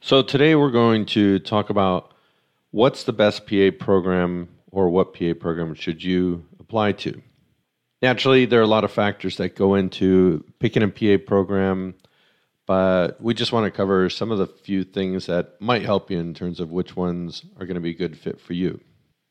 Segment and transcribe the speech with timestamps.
[0.00, 2.14] So today we're going to talk about
[2.70, 7.20] what's the best PA program or what PA program should you apply to.
[8.00, 11.96] Naturally, there are a lot of factors that go into picking a PA program,
[12.64, 16.20] but we just want to cover some of the few things that might help you
[16.20, 18.80] in terms of which ones are going to be a good fit for you.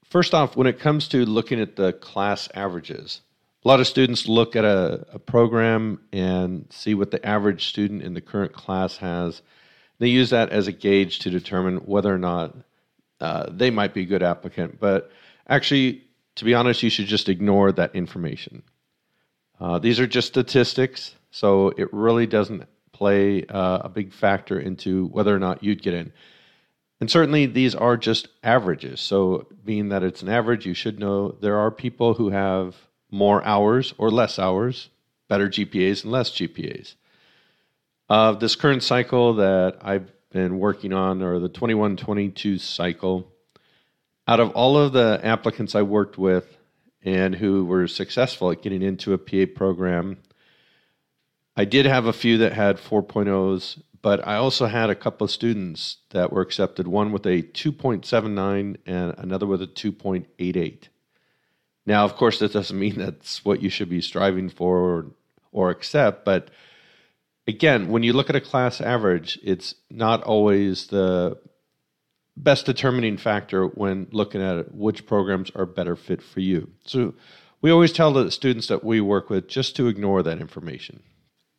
[0.03, 3.21] First off, when it comes to looking at the class averages,
[3.63, 8.03] a lot of students look at a, a program and see what the average student
[8.03, 9.41] in the current class has.
[9.99, 12.55] They use that as a gauge to determine whether or not
[13.19, 14.79] uh, they might be a good applicant.
[14.79, 15.11] But
[15.47, 16.03] actually,
[16.35, 18.63] to be honest, you should just ignore that information.
[19.59, 25.07] Uh, these are just statistics, so it really doesn't play uh, a big factor into
[25.07, 26.11] whether or not you'd get in.
[26.99, 29.01] And certainly these are just averages.
[29.01, 32.75] So, being that it's an average, you should know there are people who have
[33.11, 34.89] more hours or less hours,
[35.27, 36.95] better GPAs and less GPAs.
[38.09, 43.33] Of this current cycle that I've been working on, or the 21 22 cycle,
[44.25, 46.57] out of all of the applicants I worked with
[47.03, 50.19] and who were successful at getting into a PA program,
[51.57, 55.31] I did have a few that had 4.0s, but I also had a couple of
[55.31, 60.83] students that were accepted, one with a 2.79 and another with a 2.88.
[61.85, 65.05] Now, of course, that doesn't mean that's what you should be striving for or,
[65.51, 66.51] or accept, but
[67.47, 71.37] again, when you look at a class average, it's not always the
[72.35, 76.69] best determining factor when looking at it, which programs are better fit for you.
[76.85, 77.13] So
[77.61, 81.01] we always tell the students that we work with just to ignore that information.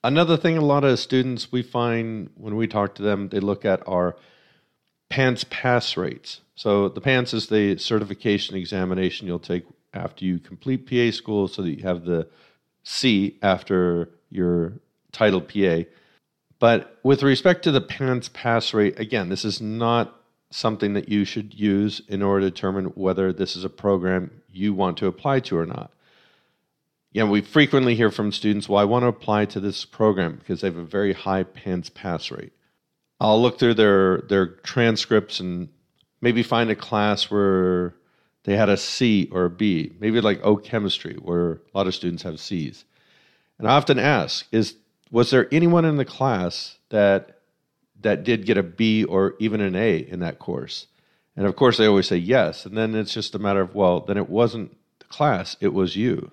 [0.05, 3.65] Another thing a lot of students we find when we talk to them, they look
[3.65, 4.17] at our
[5.11, 6.41] PANCE pass rates.
[6.55, 11.63] So the PANCE is the certification examination you'll take after you complete PA school so
[11.63, 12.29] that you have the
[12.85, 14.75] C after your
[15.13, 15.83] title PA.
[16.59, 20.15] But with respect to the PANCE pass rate, again, this is not
[20.51, 24.73] something that you should use in order to determine whether this is a program you
[24.73, 25.93] want to apply to or not.
[27.13, 30.61] Yeah, we frequently hear from students, well, I want to apply to this program because
[30.61, 32.53] they have a very high PANCE pass rate.
[33.21, 35.69] I'll look through their, their transcripts and
[36.21, 37.95] maybe find a class where
[38.45, 41.95] they had a C or a B, maybe like O chemistry, where a lot of
[41.95, 42.85] students have C's.
[43.59, 44.77] And I often ask, is
[45.11, 47.39] was there anyone in the class that
[48.01, 50.87] that did get a B or even an A in that course?
[51.37, 52.67] And of course, they always say yes.
[52.67, 55.97] And then it's just a matter of, well, then it wasn't the class, it was
[55.97, 56.33] you.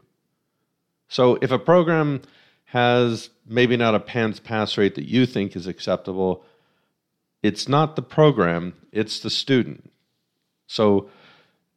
[1.07, 2.21] So if a program
[2.65, 6.43] has maybe not a PANCE pass rate that you think is acceptable,
[7.43, 9.91] it's not the program, it's the student.
[10.67, 11.09] So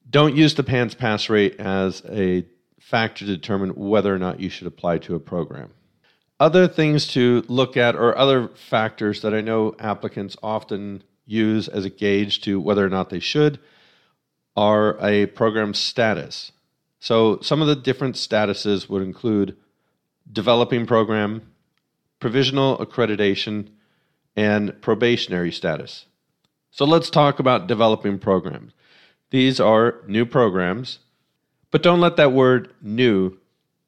[0.08, 2.46] don't use the PANCE pass rate as a
[2.80, 5.70] factor to determine whether or not you should apply to a program.
[6.40, 11.84] Other things to look at, or other factors that I know applicants often use as
[11.84, 13.58] a gauge to whether or not they should,
[14.56, 16.52] are a program status.
[17.00, 19.56] So, some of the different statuses would include
[20.30, 21.52] developing program,
[22.18, 23.70] provisional accreditation,
[24.36, 26.06] and probationary status.
[26.70, 28.72] So, let's talk about developing programs.
[29.30, 31.00] These are new programs,
[31.70, 33.38] but don't let that word new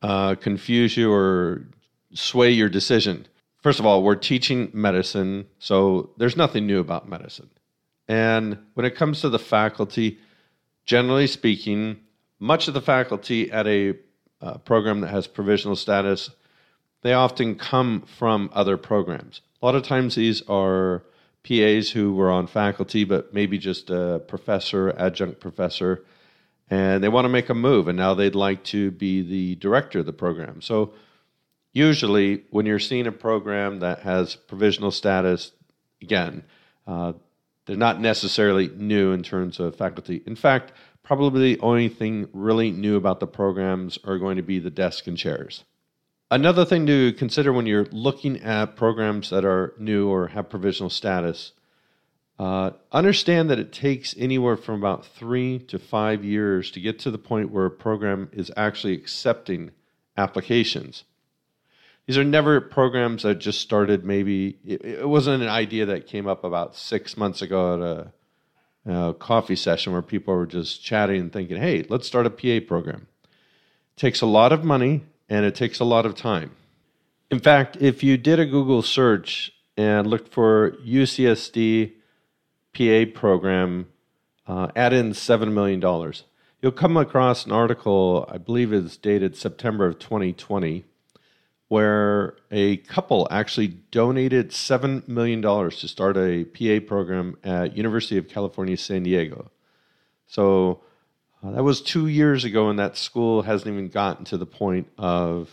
[0.03, 1.65] uh, confuse you or
[2.13, 3.27] sway your decision.
[3.63, 7.51] First of all, we're teaching medicine, so there's nothing new about medicine.
[8.09, 10.19] And when it comes to the faculty,
[10.85, 12.01] generally speaking,
[12.39, 13.95] much of the faculty at a
[14.41, 16.31] uh, program that has provisional status,
[17.03, 19.43] they often come from other programs.
[19.61, 21.03] A lot of times these are
[21.47, 26.05] PAs who were on faculty, but maybe just a professor, adjunct professor,
[26.69, 30.01] and they want to make a move, and now they'd like to be the director
[30.01, 30.61] of the program.
[30.61, 30.93] So
[31.73, 35.53] usually when you're seeing a program that has provisional status,
[36.03, 36.45] again,
[36.87, 37.13] uh,
[37.67, 40.23] they're not necessarily new in terms of faculty.
[40.27, 40.73] In fact,
[41.03, 45.07] probably the only thing really new about the programs are going to be the desk
[45.07, 45.65] and chairs.
[46.33, 50.91] Another thing to consider when you're looking at programs that are new or have provisional
[50.91, 51.53] status,
[52.39, 57.11] uh, understand that it takes anywhere from about three to five years to get to
[57.11, 59.73] the point where a program is actually accepting
[60.17, 61.05] applications
[62.11, 64.59] these are never programs that just started maybe.
[64.67, 68.11] It, it wasn't an idea that came up about six months ago
[68.85, 72.31] at a, coffee session where people were just chatting and thinking hey let's start a
[72.31, 73.07] pa program.
[73.23, 76.51] It takes a lot of money and it takes a lot of time.
[77.31, 81.93] In fact if you did a google search and looked for ucsd
[82.73, 83.87] pa program
[84.49, 85.81] uh, add in $7 million
[86.61, 90.87] you'll come across an article i believe is dated september of 2020
[91.71, 98.27] where a couple actually donated $7 million to start a PA program at University of
[98.27, 99.53] California, San Diego.
[100.27, 100.83] So
[101.45, 104.89] uh, that was two years ago, and that school hasn't even gotten to the point
[104.99, 105.49] of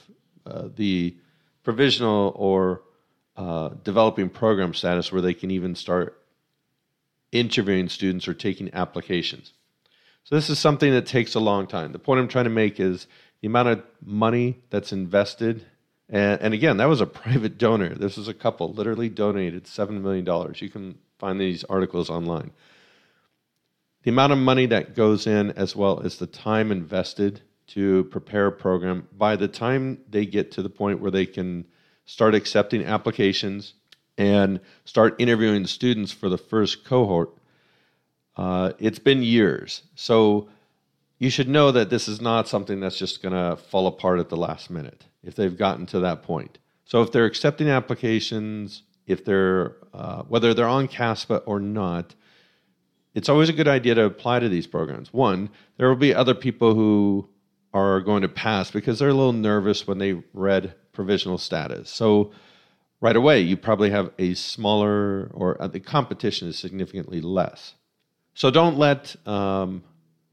[0.48, 1.16] uh, the
[1.62, 2.82] provisional or
[3.36, 6.20] uh, developing program status where they can even start
[7.32, 9.54] interviewing students or taking applications.
[10.24, 11.92] So this is something that takes a long time.
[11.92, 13.06] The point I'm trying to make is
[13.42, 15.64] the amount of money that's invested.
[16.10, 17.96] And, and again, that was a private donor.
[17.96, 20.26] This is a couple literally donated $7 million.
[20.56, 22.52] You can find these articles online.
[24.04, 28.48] The amount of money that goes in, as well as the time invested to prepare
[28.48, 31.66] a program, by the time they get to the point where they can
[32.06, 33.74] start accepting applications
[34.18, 37.32] and start interviewing students for the first cohort,
[38.38, 39.84] uh, it's been years.
[39.96, 40.48] So
[41.20, 44.30] you should know that this is not something that's just going to fall apart at
[44.30, 46.58] the last minute if they've gotten to that point.
[46.86, 52.16] So if they're accepting applications, if they're uh, whether they're on CASPA or not,
[53.14, 55.12] it's always a good idea to apply to these programs.
[55.12, 57.30] One, there will be other people who
[57.74, 61.90] are going to pass because they're a little nervous when they read provisional status.
[61.90, 62.32] So
[63.02, 67.76] right away, you probably have a smaller or uh, the competition is significantly less.
[68.34, 69.84] So don't let um,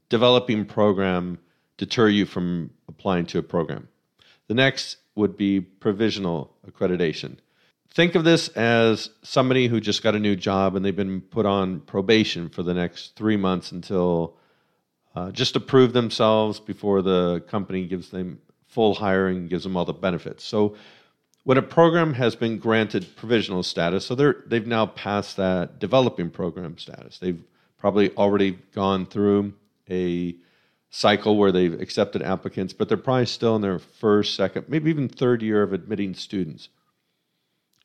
[0.09, 1.39] developing program
[1.77, 3.87] deter you from applying to a program.
[4.47, 7.37] The next would be provisional accreditation.
[7.89, 11.45] Think of this as somebody who just got a new job and they've been put
[11.45, 14.35] on probation for the next three months until
[15.15, 19.85] uh, just to prove themselves before the company gives them full hiring, gives them all
[19.85, 20.43] the benefits.
[20.43, 20.75] So
[21.45, 26.29] when a program has been granted provisional status, so they're, they've now passed that developing
[26.29, 27.19] program status.
[27.19, 27.41] They've
[27.77, 29.53] probably already gone through
[29.89, 30.35] a
[30.89, 35.09] cycle where they've accepted applicants, but they're probably still in their first, second, maybe even
[35.09, 36.69] third year of admitting students.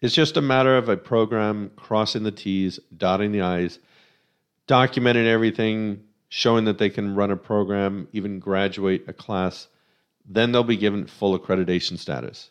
[0.01, 3.79] It's just a matter of a program crossing the T's, dotting the I's,
[4.67, 9.69] documenting everything, showing that they can run a program, even graduate a class.
[10.25, 12.51] Then they'll be given full accreditation status.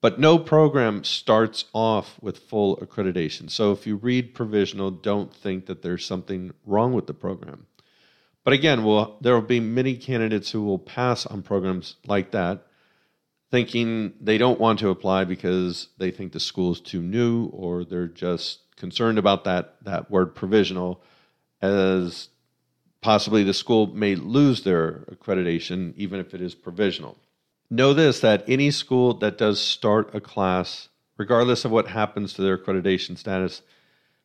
[0.00, 3.50] But no program starts off with full accreditation.
[3.50, 7.66] So if you read provisional, don't think that there's something wrong with the program.
[8.44, 12.66] But again, well, there will be many candidates who will pass on programs like that,
[13.50, 17.84] thinking they don't want to apply because they think the school is too new or
[17.84, 21.02] they're just concerned about that, that word provisional,
[21.62, 22.28] as
[23.00, 27.16] possibly the school may lose their accreditation even if it is provisional.
[27.70, 32.42] Know this that any school that does start a class, regardless of what happens to
[32.42, 33.62] their accreditation status,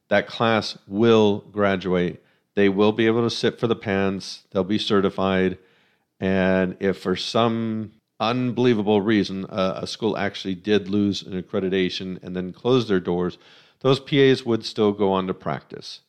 [0.10, 2.22] that class will graduate
[2.60, 5.58] they will be able to sit for the PANCE, they'll be certified.
[6.20, 12.36] And if for some unbelievable reason uh, a school actually did lose an accreditation and
[12.36, 13.38] then close their doors,
[13.80, 16.02] those PAs would still go on to practice.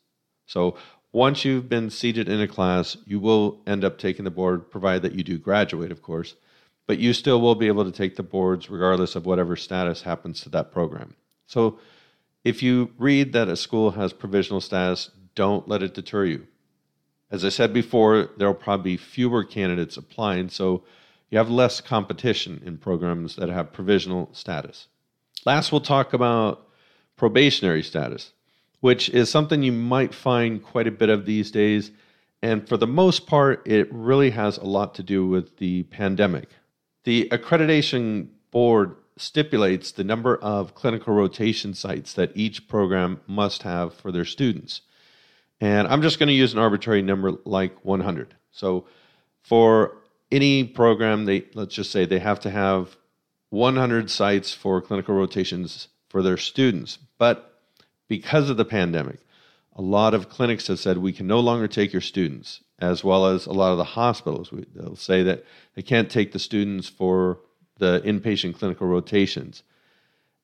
[0.47, 0.77] So
[1.13, 5.03] once you've been seated in a class, you will end up taking the board, provided
[5.03, 6.35] that you do graduate, of course.
[6.89, 10.41] But you still will be able to take the boards regardless of whatever status happens
[10.41, 11.15] to that program.
[11.47, 11.79] So
[12.43, 16.47] if you read that a school has provisional status, don't let it deter you.
[17.31, 20.83] As I said before, there will probably be fewer candidates applying, so
[21.31, 24.89] you have less competition in programs that have provisional status.
[25.47, 26.67] Last, we'll talk about
[27.17, 28.33] probationary status,
[28.81, 31.93] which is something you might find quite a bit of these days.
[32.43, 36.49] And for the most part, it really has a lot to do with the pandemic.
[37.05, 43.95] The accreditation board stipulates the number of clinical rotation sites that each program must have
[43.95, 44.81] for their students.
[45.61, 48.35] And I'm just going to use an arbitrary number like 100.
[48.51, 48.87] So
[49.43, 49.99] for
[50.33, 52.97] any program, they let's just say they have to have
[53.51, 56.99] 100 sites for clinical rotations for their students.
[57.19, 57.59] But
[58.09, 59.21] because of the pandemic,
[59.75, 63.27] a lot of clinics have said we can no longer take your students, as well
[63.27, 64.51] as a lot of the hospitals.
[64.75, 67.41] They'll say that they can't take the students for
[67.79, 69.63] the inpatient clinical rotations.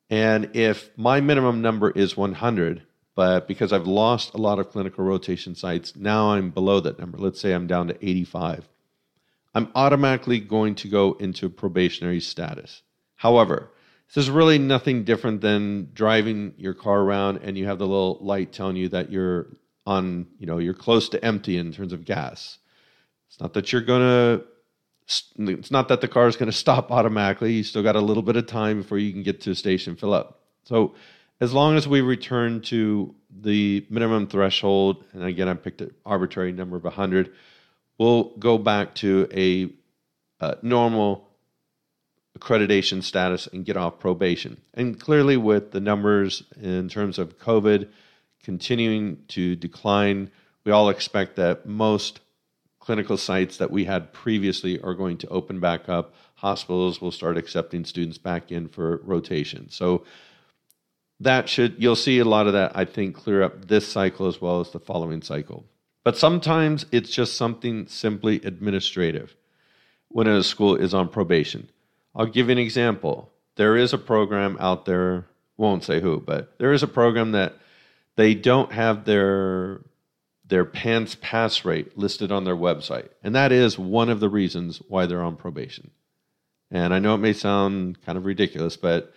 [0.09, 2.83] And if my minimum number is 100,
[3.17, 7.17] but because I've lost a lot of clinical rotation sites, now I'm below that number.
[7.17, 8.69] Let's say I'm down to 85.
[9.55, 12.83] I'm automatically going to go into probationary status.
[13.17, 13.71] However,
[14.07, 18.19] this is really nothing different than driving your car around and you have the little
[18.21, 19.47] light telling you that you're
[19.87, 22.59] on, you know, you're close to empty in terms of gas.
[23.29, 24.45] It's not that you're going to
[25.39, 27.55] it's not that the car is going to stop automatically.
[27.55, 29.97] You still got a little bit of time before you can get to a station
[29.97, 30.43] fill up.
[30.65, 30.95] So
[31.40, 36.52] as long as we return to the minimum threshold, and again, I picked an arbitrary
[36.52, 37.33] number of 100,
[37.99, 39.71] we'll go back to a,
[40.45, 41.28] a normal
[42.38, 44.61] accreditation status and get off probation.
[44.75, 47.88] And clearly, with the numbers in terms of COVID
[48.43, 50.31] continuing to decline,
[50.64, 52.21] we all expect that most
[52.78, 56.14] clinical sites that we had previously are going to open back up.
[56.37, 59.69] Hospitals will start accepting students back in for rotation.
[59.71, 60.05] So
[61.21, 64.41] that should you'll see a lot of that I think clear up this cycle as
[64.41, 65.65] well as the following cycle.
[66.05, 69.35] But sometimes it's just something simply administrative
[70.09, 71.71] when a school is on probation.
[72.15, 73.31] I'll give you an example.
[73.57, 77.55] There is a program out there, won't say who, but there is a program that
[78.17, 79.81] they don't have their
[80.49, 83.09] their PANCE pass rate listed on their website.
[83.23, 85.91] And that is one of the reasons why they're on probation.
[86.71, 89.13] And I know it may sound kind of ridiculous, but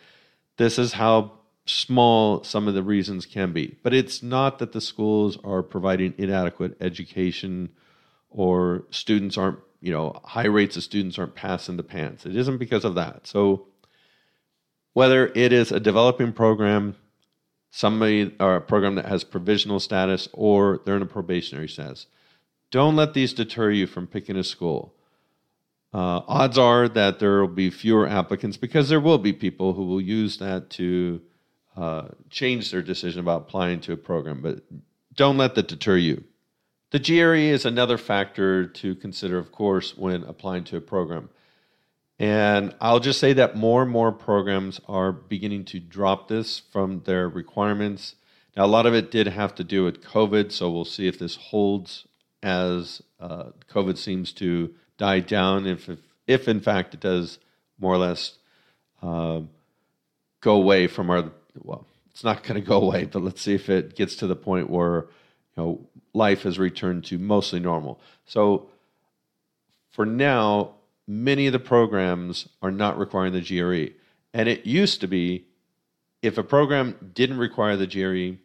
[0.57, 1.38] this is how
[1.69, 3.77] small some of the reasons can be.
[3.83, 7.69] But it's not that the schools are providing inadequate education
[8.29, 12.25] or students aren't, you know, high rates of students aren't passing the PANCE.
[12.25, 13.27] It isn't because of that.
[13.27, 13.67] So
[14.93, 16.95] whether it is a developing program
[17.71, 22.07] somebody or a program that has provisional status or they're in a probationary status.
[22.71, 24.93] Don't let these deter you from picking a school.
[25.91, 29.85] Uh, odds are that there will be fewer applicants because there will be people who
[29.85, 31.21] will use that to
[31.79, 34.63] uh, change their decision about applying to a program, but
[35.15, 36.23] don't let that deter you.
[36.91, 41.29] The GRE is another factor to consider, of course, when applying to a program.
[42.17, 47.03] And I'll just say that more and more programs are beginning to drop this from
[47.05, 48.15] their requirements.
[48.57, 51.17] Now, a lot of it did have to do with COVID, so we'll see if
[51.17, 52.07] this holds
[52.43, 55.65] as uh, COVID seems to die down.
[55.65, 57.39] If, if, if, in fact, it does
[57.79, 58.37] more or less
[59.01, 59.41] uh,
[60.41, 63.69] go away from our, well, it's not going to go away, but let's see if
[63.69, 65.07] it gets to the point where
[65.55, 67.99] you know life has returned to mostly normal.
[68.25, 68.69] So,
[69.89, 70.75] for now,
[71.07, 73.93] many of the programs are not requiring the GRE.
[74.31, 75.45] And it used to be
[76.21, 78.39] if a program didn't require the GRE,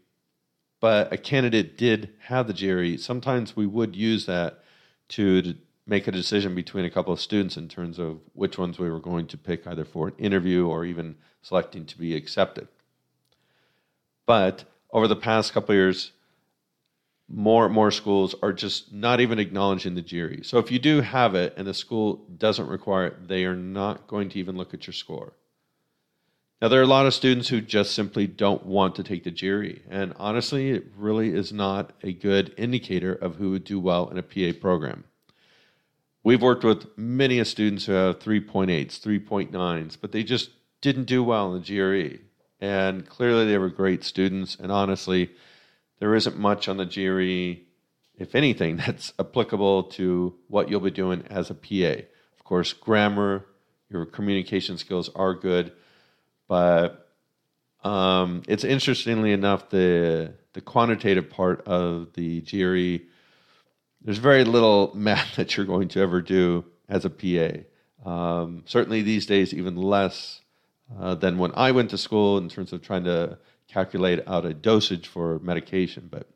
[0.81, 4.63] but a candidate did have the GRE, sometimes we would use that
[5.09, 5.55] to
[5.87, 9.01] make a decision between a couple of students in terms of which ones we were
[9.01, 12.69] going to pick either for an interview or even selecting to be accepted.
[14.27, 16.13] But over the past couple years,
[17.29, 20.43] more and more schools are just not even acknowledging the GRE.
[20.43, 24.07] So if you do have it and the school doesn't require it, they are not
[24.07, 25.33] going to even look at your score.
[26.61, 29.31] Now, there are a lot of students who just simply don't want to take the
[29.31, 29.81] GRE.
[29.91, 34.17] And honestly, it really is not a good indicator of who would do well in
[34.17, 35.05] a PA program.
[36.23, 40.51] We've worked with many students who have 3.8s, 3.9s, but they just
[40.81, 42.19] didn't do well in the GRE.
[42.65, 44.57] And clearly, they were great students.
[44.59, 45.33] And honestly,
[45.99, 47.63] there isn't much on the GRE,
[48.17, 52.03] if anything, that's applicable to what you'll be doing as a PA.
[52.39, 53.45] Of course, grammar,
[53.91, 55.73] your communication skills are good,
[56.49, 57.11] but
[57.85, 63.05] um, it's interestingly enough the the quantitative part of the GRE.
[64.01, 68.09] There's very little math that you're going to ever do as a PA.
[68.09, 70.41] Um, certainly these days, even less
[70.99, 73.39] uh, than when I went to school in terms of trying to
[73.69, 76.09] calculate out a dosage for medication.
[76.11, 76.29] But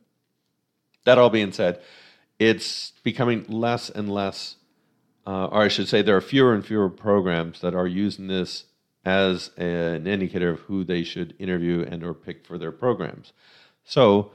[1.05, 1.81] that all being said,
[2.39, 4.57] it's becoming less and less,
[5.27, 8.65] uh, or I should say, there are fewer and fewer programs that are using this
[9.05, 13.33] as an indicator of who they should interview and or pick for their programs.
[13.85, 14.33] So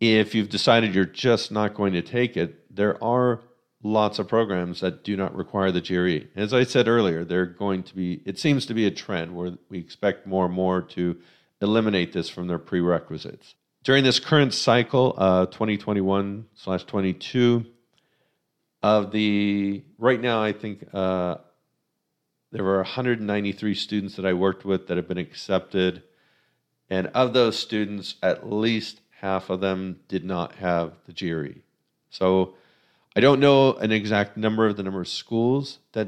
[0.00, 3.40] if you've decided you're just not going to take it, there are
[3.82, 6.28] lots of programs that do not require the GRE.
[6.38, 9.52] As I said earlier, they're going to be, it seems to be a trend where
[9.68, 11.16] we expect more and more to
[11.60, 13.54] eliminate this from their prerequisites.
[13.84, 17.64] During this current cycle, uh, 2021 slash 22,
[18.82, 21.36] of the right now, I think uh,
[22.52, 26.02] there were 193 students that I worked with that have been accepted,
[26.88, 31.60] and of those students, at least half of them did not have the GRE.
[32.10, 32.54] So
[33.18, 36.06] I don't know an exact number of the number of schools that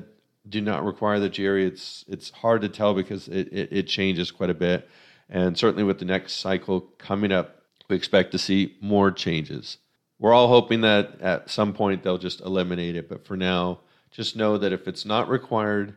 [0.49, 1.59] do not require the GRE.
[1.59, 4.89] It's it's hard to tell because it, it, it changes quite a bit.
[5.29, 9.79] And certainly with the next cycle coming up, we expect to see more changes.
[10.21, 13.81] We're all hoping that at some point they'll just eliminate it, but for now,
[14.13, 15.97] just know that if it's not required,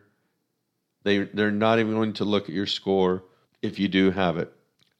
[1.03, 3.23] they, they're not even going to look at your score
[3.61, 4.51] if you do have it.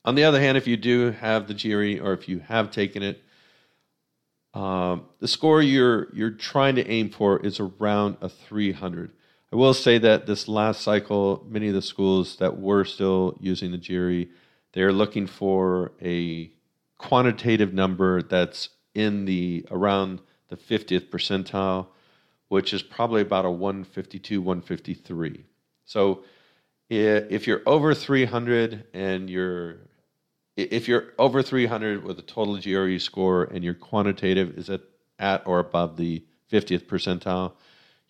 [0.05, 3.01] On the other hand, if you do have the GRE or if you have taken
[3.01, 3.23] it,
[4.53, 9.11] um, the score you're you're trying to aim for is around a 300.
[9.51, 13.71] I will say that this last cycle, many of the schools that were still using
[13.71, 14.31] the GRE,
[14.73, 16.51] they're looking for a
[16.97, 21.87] quantitative number that's in the around the 50th percentile,
[22.47, 25.45] which is probably about a 152, 153.
[25.85, 26.23] So
[26.89, 29.77] if you're over 300 and you're
[30.55, 34.81] if you're over 300 with a total GRE score and your quantitative is at,
[35.17, 37.53] at or above the 50th percentile,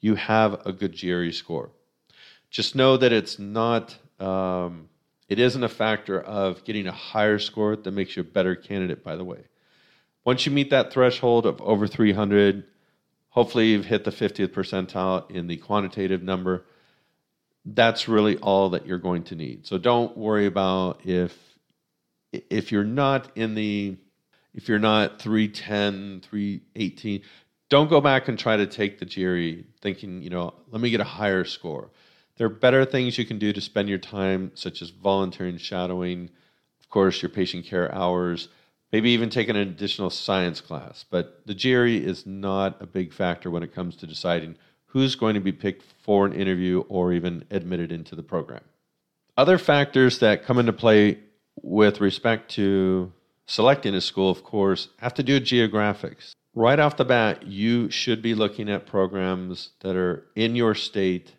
[0.01, 1.71] you have a good GRE score.
[2.49, 4.89] Just know that it's not, um,
[5.29, 9.03] it isn't a factor of getting a higher score that makes you a better candidate,
[9.03, 9.45] by the way.
[10.25, 12.65] Once you meet that threshold of over 300,
[13.29, 16.65] hopefully you've hit the 50th percentile in the quantitative number.
[17.65, 19.65] That's really all that you're going to need.
[19.65, 21.37] So don't worry about if
[22.49, 23.97] if you're not in the
[24.53, 27.21] if you're not 310 318
[27.69, 31.01] don't go back and try to take the GRE thinking you know let me get
[31.01, 31.89] a higher score.
[32.37, 36.29] There are better things you can do to spend your time such as volunteering shadowing
[36.79, 38.49] of course your patient care hours
[38.93, 41.03] maybe even taking an additional science class.
[41.09, 45.33] But the GRE is not a big factor when it comes to deciding who's going
[45.33, 48.61] to be picked for an interview or even admitted into the program.
[49.35, 51.17] Other factors that come into play
[51.61, 53.11] with respect to
[53.45, 56.33] selecting a school, of course, have to do geographics.
[56.55, 61.33] Right off the bat, you should be looking at programs that are in your state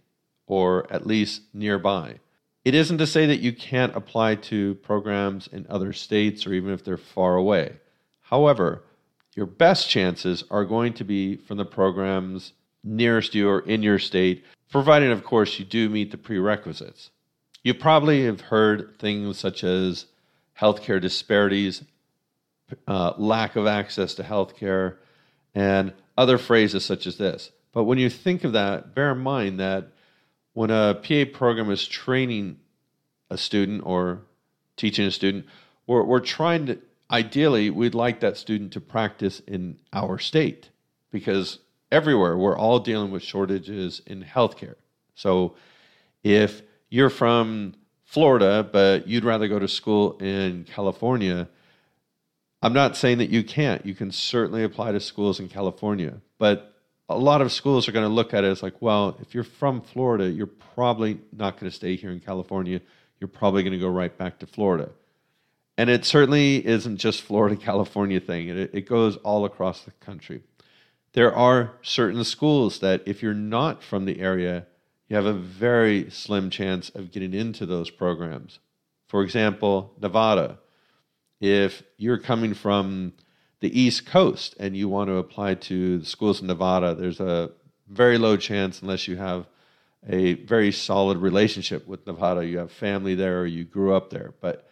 [0.47, 2.19] or at least nearby.
[2.65, 6.73] It isn't to say that you can't apply to programs in other states or even
[6.73, 7.77] if they're far away.
[8.23, 8.83] However,
[9.37, 12.53] your best chances are going to be from the programs
[12.83, 17.11] nearest you or in your state, providing, of course, you do meet the prerequisites.
[17.65, 20.05] You probably have heard things such as
[20.61, 21.83] healthcare disparities,
[22.87, 24.97] uh, lack of access to healthcare,
[25.55, 27.51] and other phrases such as this.
[27.73, 29.89] But when you think of that, bear in mind that
[30.53, 32.59] when a PA program is training
[33.31, 34.21] a student or
[34.77, 35.47] teaching a student,
[35.87, 36.79] we're, we're trying to,
[37.11, 40.69] ideally, we'd like that student to practice in our state
[41.11, 44.77] because everywhere we're all dealing with shortages in healthcare.
[45.15, 45.57] So
[46.23, 46.63] if
[46.95, 47.75] you're from
[48.05, 51.49] Florida, but you'd rather go to school in California,
[52.63, 53.85] I'm not saying that you can't.
[53.85, 56.73] You can certainly apply to schools in California, but
[57.09, 59.43] a lot of schools are going to look at it as like, well, if you're
[59.43, 62.81] from Florida, you're probably not going to stay here in California.
[63.19, 64.91] You're probably going to go right back to Florida.
[65.77, 68.51] And it certainly isn't just Florida, California thing.
[68.51, 70.43] It, it goes all across the country.
[71.13, 74.67] There are certain schools that if you're not from the area,
[75.09, 78.59] you have a very slim chance of getting into those programs.
[79.07, 80.59] For example, Nevada.
[81.41, 83.13] If you're coming from
[83.61, 87.51] the East Coast and you want to apply to the schools in Nevada, there's a
[87.89, 89.47] very low chance, unless you have
[90.09, 94.35] a very solid relationship with Nevada, you have family there or you grew up there.
[94.41, 94.69] But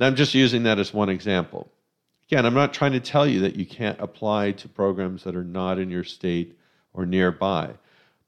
[0.00, 1.70] I'm just using that as one example.
[2.28, 5.44] Again, I'm not trying to tell you that you can't apply to programs that are
[5.44, 6.58] not in your state
[6.92, 7.74] or nearby.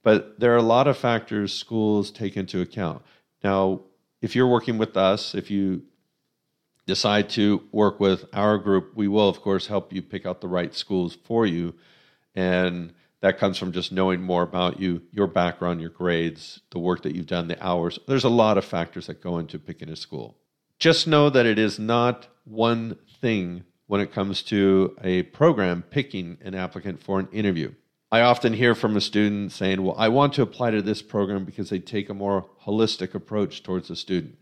[0.02, 3.02] But there are a lot of factors schools take into account.
[3.42, 3.82] Now,
[4.20, 5.82] if you're working with us, if you
[6.86, 10.48] decide to work with our group, we will, of course, help you pick out the
[10.48, 11.74] right schools for you.
[12.34, 17.02] And that comes from just knowing more about you, your background, your grades, the work
[17.02, 17.98] that you've done, the hours.
[18.06, 20.36] There's a lot of factors that go into picking a school.
[20.78, 26.38] Just know that it is not one thing when it comes to a program picking
[26.42, 27.72] an applicant for an interview.
[28.10, 31.44] I often hear from a student saying, Well, I want to apply to this program
[31.44, 34.38] because they take a more holistic approach towards the student.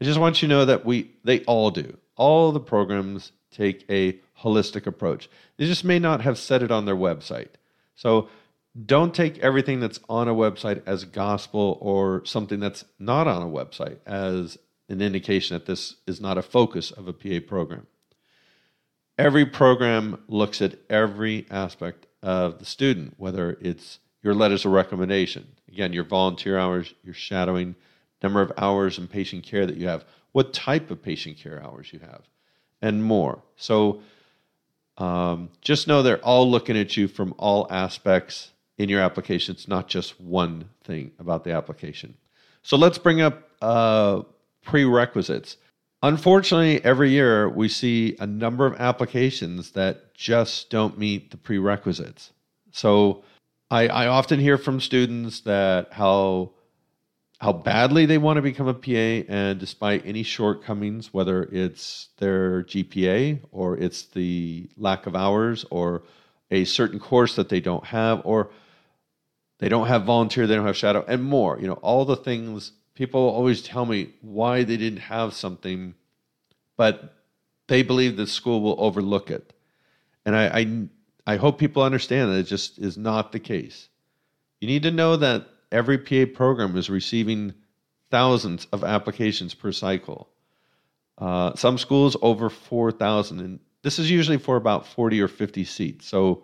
[0.00, 1.98] I just want you to know that we they all do.
[2.16, 5.28] All the programs take a holistic approach.
[5.56, 7.48] They just may not have said it on their website.
[7.94, 8.28] So
[8.86, 13.46] don't take everything that's on a website as gospel or something that's not on a
[13.46, 14.56] website as
[14.88, 17.86] an indication that this is not a focus of a PA program.
[19.18, 25.46] Every program looks at every aspect of the student, whether it's your letters of recommendation,
[25.68, 27.74] again, your volunteer hours, your shadowing,
[28.22, 31.92] number of hours in patient care that you have, what type of patient care hours
[31.92, 32.22] you have,
[32.82, 33.42] and more.
[33.56, 34.02] So
[34.98, 39.54] um, just know they're all looking at you from all aspects in your application.
[39.54, 42.14] It's not just one thing about the application.
[42.62, 44.22] So let's bring up uh,
[44.62, 45.56] prerequisites.
[46.02, 52.32] Unfortunately, every year we see a number of applications that just don't meet the prerequisites.
[52.72, 53.22] So
[53.70, 56.52] I, I often hear from students that how
[57.40, 62.64] how badly they want to become a PA, and despite any shortcomings, whether it's their
[62.64, 66.02] GPA or it's the lack of hours or
[66.50, 68.50] a certain course that they don't have, or
[69.58, 71.58] they don't have volunteer, they don't have shadow, and more.
[71.58, 75.94] You know, all the things people always tell me why they didn't have something,
[76.76, 77.14] but
[77.66, 79.54] they believe the school will overlook it.
[80.26, 80.60] And I,
[81.26, 83.88] I, I hope people understand that it just is not the case.
[84.60, 87.54] You need to know that every PA program is receiving
[88.10, 90.28] thousands of applications per cycle.
[91.16, 96.06] Uh, some schools over 4,000, and this is usually for about 40 or 50 seats.
[96.06, 96.42] So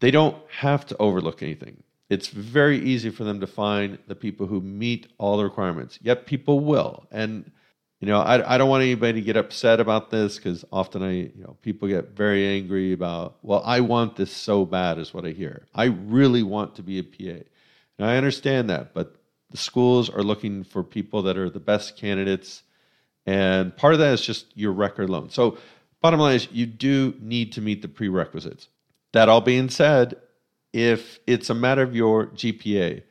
[0.00, 1.84] they don't have to overlook anything.
[2.08, 5.98] It's very easy for them to find the people who meet all the requirements.
[6.02, 7.06] Yet people will.
[7.10, 7.50] And
[8.00, 11.12] you know, I, I don't want anybody to get upset about this because often I,
[11.12, 15.26] you know, people get very angry about, well, I want this so bad, is what
[15.26, 15.66] I hear.
[15.74, 17.42] I really want to be a PA.
[17.98, 19.16] And I understand that, but
[19.50, 22.62] the schools are looking for people that are the best candidates.
[23.26, 25.30] And part of that is just your record alone.
[25.30, 25.58] So,
[26.00, 28.68] bottom line is, you do need to meet the prerequisites.
[29.12, 30.14] That all being said,
[30.72, 33.02] if it's a matter of your GPA,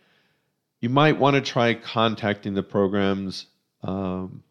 [0.79, 3.47] you might want to try contacting the programs.
[3.83, 4.43] Um,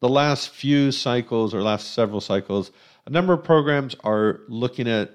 [0.00, 2.70] the last few cycles or last several cycles,
[3.06, 5.10] a number of programs are looking at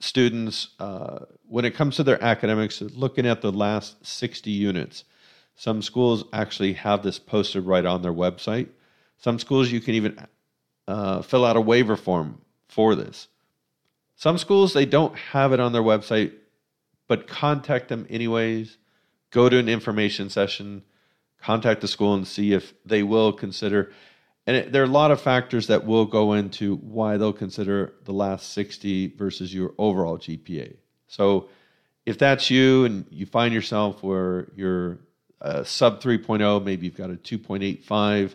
[0.00, 5.04] students uh, when it comes to their academics, looking at the last 60 units.
[5.56, 8.68] Some schools actually have this posted right on their website.
[9.16, 10.26] Some schools you can even
[10.86, 13.26] uh, fill out a waiver form for this.
[14.18, 16.32] Some schools they don't have it on their website,
[17.06, 18.76] but contact them anyways.
[19.30, 20.82] Go to an information session
[21.40, 23.92] contact the school and see if they will consider.
[24.46, 27.94] And it, there are a lot of factors that will go into why they'll consider
[28.04, 30.76] the last 60 versus your overall GPA.
[31.06, 31.48] So
[32.06, 34.98] if that's you and you find yourself where you're
[35.40, 38.34] a sub 3.0, maybe you've got a 2.85,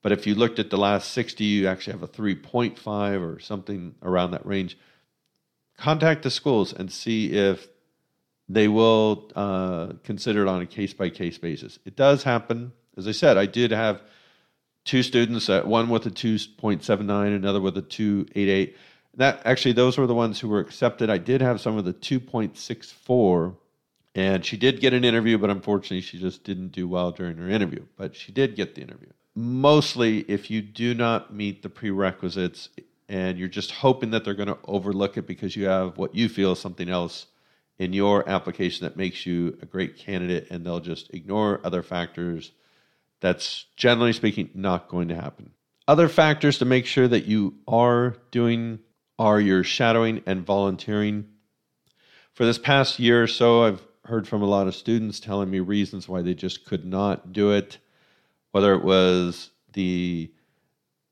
[0.00, 3.94] but if you looked at the last 60, you actually have a 3.5 or something
[4.02, 4.78] around that range,
[5.82, 7.66] contact the schools and see if
[8.48, 11.80] they will uh, consider it on a case by case basis.
[11.84, 12.72] It does happen.
[12.96, 14.00] As I said, I did have
[14.84, 18.74] two students, uh, one with a 2.79, another with a 2.88.
[19.16, 21.10] That actually, those were the ones who were accepted.
[21.10, 23.56] I did have some with a 2.64,
[24.14, 27.48] and she did get an interview, but unfortunately, she just didn't do well during her
[27.48, 27.84] interview.
[27.96, 29.10] But she did get the interview.
[29.34, 32.68] Mostly, if you do not meet the prerequisites
[33.12, 36.30] and you're just hoping that they're going to overlook it because you have what you
[36.30, 37.26] feel is something else
[37.78, 42.52] in your application that makes you a great candidate and they'll just ignore other factors,
[43.20, 45.50] that's generally speaking not going to happen.
[45.86, 48.78] Other factors to make sure that you are doing
[49.18, 51.28] are your shadowing and volunteering.
[52.32, 55.60] For this past year or so, I've heard from a lot of students telling me
[55.60, 57.76] reasons why they just could not do it,
[58.52, 60.32] whether it was the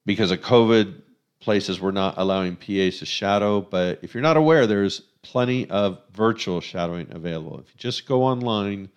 [0.07, 1.03] because of COVID,
[1.40, 3.61] places were not allowing PAs to shadow.
[3.61, 7.59] But if you're not aware, there's plenty of virtual shadowing available.
[7.59, 8.90] If you just go online,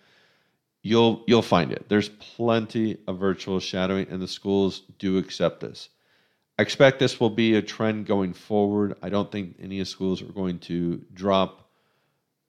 [0.82, 1.88] you'll you'll find it.
[1.88, 5.88] There's plenty of virtual shadowing, and the schools do accept this.
[6.58, 8.96] I expect this will be a trend going forward.
[9.02, 11.68] I don't think any of schools are going to drop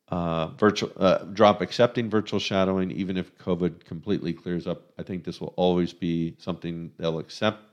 [0.09, 4.91] uh, virtual uh, drop accepting virtual shadowing, even if COVID completely clears up.
[4.99, 7.63] I think this will always be something they'll accept.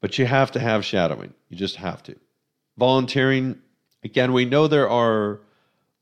[0.00, 1.34] But you have to have shadowing.
[1.48, 2.16] You just have to.
[2.76, 3.60] Volunteering
[4.04, 5.40] Again, we know there are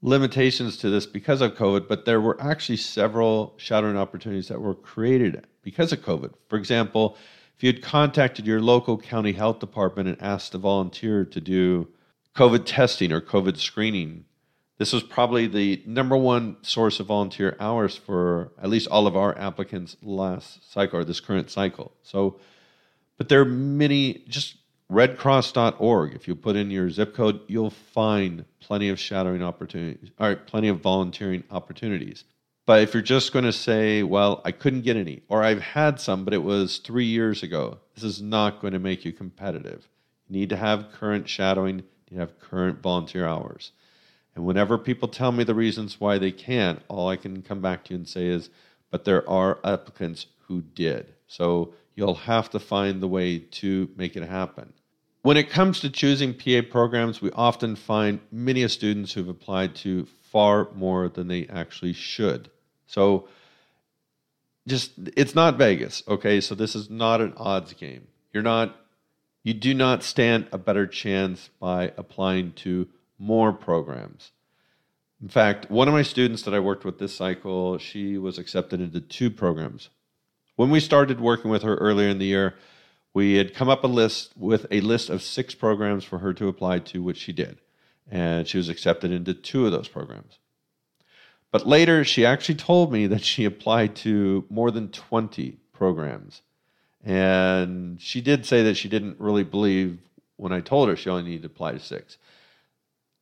[0.03, 4.75] limitations to this because of COVID, but there were actually several shadowing opportunities that were
[4.75, 6.35] created because of COVID.
[6.49, 7.17] For example,
[7.57, 11.89] if you had contacted your local county health department and asked a volunteer to do
[12.35, 14.25] COVID testing or COVID screening,
[14.79, 19.17] this was probably the number one source of volunteer hours for at least all of
[19.17, 21.93] our applicants last cycle or this current cycle.
[22.03, 22.41] So,
[23.23, 24.57] but there are many just
[24.91, 30.27] redcross.org if you put in your zip code you'll find plenty of shadowing opportunities all
[30.27, 32.25] right plenty of volunteering opportunities.
[32.67, 36.01] But if you're just going to say well i couldn't get any or i've had
[36.01, 39.89] some but it was three years ago this is not going to make you competitive.
[40.27, 43.71] You need to have current shadowing you have current volunteer hours.
[44.35, 47.85] And whenever people tell me the reasons why they can't all i can come back
[47.85, 48.51] to you and say is
[48.91, 51.15] but there are applicants who did.
[51.29, 54.73] So you'll have to find the way to make it happen
[55.23, 60.07] when it comes to choosing PA programs, we often find many students who've applied to
[60.31, 62.51] far more than they actually should.
[62.87, 63.29] So,
[64.67, 66.41] just it's not Vegas, okay?
[66.41, 68.09] So, this is not an odds game.
[68.33, 68.77] You're not,
[69.45, 74.33] you do not stand a better chance by applying to more programs.
[75.23, 78.81] In fact, one of my students that I worked with this cycle, she was accepted
[78.81, 79.89] into two programs.
[80.57, 82.55] When we started working with her earlier in the year,
[83.15, 86.49] we had come up a list with a list of six programs for her to
[86.49, 87.59] apply to, which she did.
[88.11, 90.39] And she was accepted into two of those programs.
[91.51, 96.41] But later, she actually told me that she applied to more than 20 programs.
[97.05, 99.99] And she did say that she didn't really believe
[100.37, 102.17] when I told her she only needed to apply to six.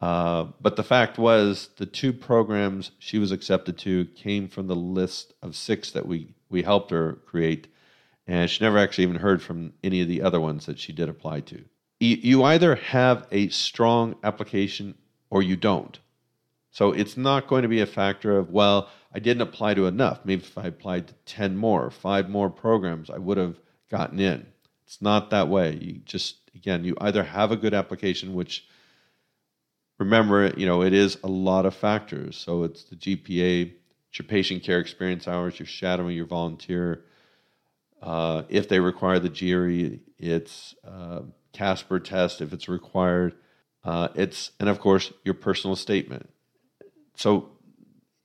[0.00, 4.76] Uh, but the fact was, the two programs she was accepted to came from the
[4.76, 7.68] list of six that we, we helped her create.
[8.26, 11.08] And she never actually even heard from any of the other ones that she did
[11.08, 11.64] apply to.
[11.98, 14.94] You either have a strong application
[15.30, 15.98] or you don't.
[16.70, 20.20] So it's not going to be a factor of, well, I didn't apply to enough.
[20.24, 23.58] Maybe if I applied to 10 more, five more programs, I would have
[23.90, 24.46] gotten in.
[24.86, 25.76] It's not that way.
[25.80, 28.66] You just, again, you either have a good application, which
[29.98, 32.36] remember, you know, it is a lot of factors.
[32.36, 33.72] So it's the GPA,
[34.10, 37.04] it's your patient care experience hours, your shadowing, your volunteer.
[38.02, 41.20] Uh, if they require the GRE, it's uh,
[41.52, 43.34] Casper test if it's required.
[43.84, 46.28] Uh, it's and of course your personal statement.
[47.14, 47.50] So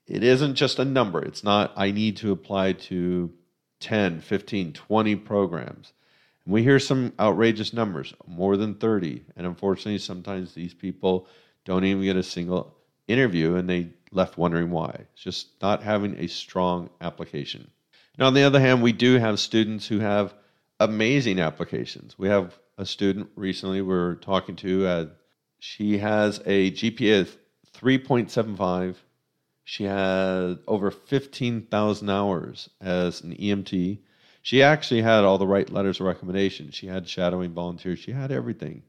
[0.07, 1.23] it isn't just a number.
[1.23, 3.31] It's not I need to apply to
[3.79, 5.93] 10, 15, 20 programs.
[6.45, 9.23] And we hear some outrageous numbers, more than 30.
[9.35, 11.27] And unfortunately, sometimes these people
[11.63, 12.75] don't even get a single
[13.07, 15.05] interview and they left wondering why.
[15.13, 17.69] It's just not having a strong application.
[18.17, 20.33] Now, on the other hand, we do have students who have
[20.79, 22.17] amazing applications.
[22.17, 24.87] We have a student recently we are talking to.
[24.87, 25.05] Uh,
[25.59, 27.37] she has a GPA of
[27.73, 28.95] 3.75.
[29.63, 33.99] She had over 15,000 hours as an EMT.
[34.41, 36.71] She actually had all the right letters of recommendation.
[36.71, 37.99] She had shadowing volunteers.
[37.99, 38.83] She had everything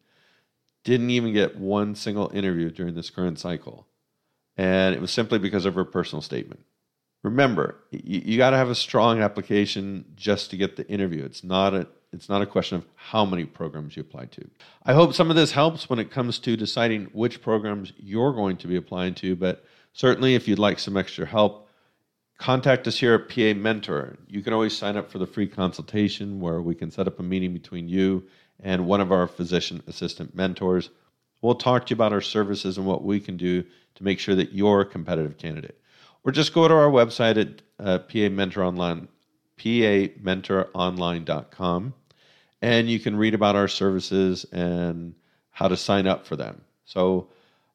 [0.87, 3.89] didn't even get one single interview during this current cycle.
[4.57, 6.61] And it was simply because of her personal statement.
[7.23, 11.25] Remember, you, you got to have a strong application just to get the interview.
[11.25, 14.49] It's not a it's not a question of how many programs you apply to.
[14.85, 18.57] I hope some of this helps when it comes to deciding which programs you're going
[18.59, 21.69] to be applying to, but certainly if you'd like some extra help,
[22.39, 24.17] contact us here at PA Mentor.
[24.29, 27.23] You can always sign up for the free consultation where we can set up a
[27.23, 28.25] meeting between you
[28.61, 30.91] and one of our physician assistant mentors.
[31.47, 34.35] We'll talk to you about our services and what we can do to make sure
[34.35, 35.79] that you're a competitive candidate.
[36.25, 39.07] Or just go to our website at uh, PA Mentor Online,
[39.57, 41.95] pamentoronline.com,
[42.61, 45.15] and you can read about our services and
[45.51, 46.63] how to sign up for them.
[46.85, 47.29] So,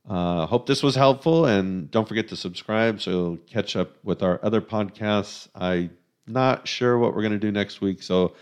[0.10, 4.22] uh, hope this was helpful, and don't forget to subscribe so you'll catch up with
[4.22, 5.48] our other podcasts.
[5.56, 5.92] I'm
[6.28, 8.36] not sure what we're going to do next week, so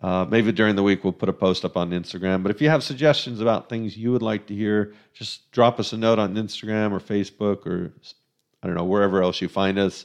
[0.00, 2.42] uh, maybe during the week we'll put a post up on Instagram.
[2.42, 5.92] But if you have suggestions about things you would like to hear, just drop us
[5.92, 7.92] a note on Instagram or Facebook or
[8.62, 10.04] I don't know wherever else you find us,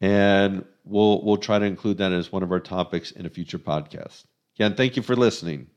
[0.00, 3.58] and we'll we'll try to include that as one of our topics in a future
[3.58, 4.24] podcast.
[4.56, 5.68] Again, thank you for listening.